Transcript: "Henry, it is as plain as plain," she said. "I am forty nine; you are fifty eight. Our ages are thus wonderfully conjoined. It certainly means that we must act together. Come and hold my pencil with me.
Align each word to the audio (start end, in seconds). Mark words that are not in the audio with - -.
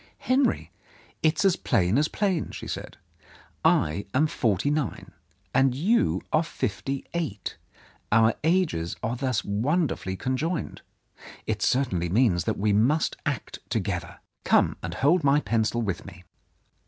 "Henry, 0.17 0.71
it 1.21 1.37
is 1.37 1.45
as 1.45 1.55
plain 1.57 1.95
as 1.99 2.07
plain," 2.07 2.49
she 2.49 2.65
said. 2.65 2.97
"I 3.63 4.07
am 4.15 4.25
forty 4.25 4.71
nine; 4.71 5.11
you 5.53 6.23
are 6.33 6.41
fifty 6.41 7.05
eight. 7.13 7.55
Our 8.11 8.33
ages 8.43 8.95
are 9.03 9.15
thus 9.15 9.45
wonderfully 9.45 10.15
conjoined. 10.15 10.81
It 11.45 11.61
certainly 11.61 12.09
means 12.09 12.45
that 12.45 12.57
we 12.57 12.73
must 12.73 13.15
act 13.27 13.59
together. 13.69 14.17
Come 14.43 14.75
and 14.81 14.95
hold 14.95 15.23
my 15.23 15.39
pencil 15.39 15.83
with 15.83 16.03
me. 16.03 16.23